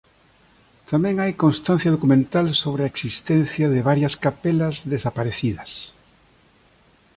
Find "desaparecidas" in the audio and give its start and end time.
4.93-5.71